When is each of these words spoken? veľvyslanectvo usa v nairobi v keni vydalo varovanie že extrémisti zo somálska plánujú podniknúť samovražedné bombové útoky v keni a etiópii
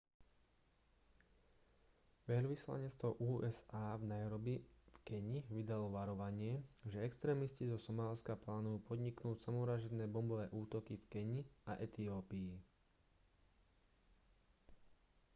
veľvyslanectvo 2.29 3.09
usa 3.33 3.83
v 4.01 4.03
nairobi 4.11 4.55
v 4.65 4.97
keni 5.07 5.37
vydalo 5.57 5.87
varovanie 5.97 6.53
že 6.91 7.05
extrémisti 7.09 7.63
zo 7.69 7.77
somálska 7.85 8.33
plánujú 8.43 8.77
podniknúť 8.89 9.37
samovražedné 9.45 10.05
bombové 10.15 10.45
útoky 10.63 10.93
v 10.97 11.05
keni 11.13 11.39
a 11.69 11.77
etiópii 11.87 12.53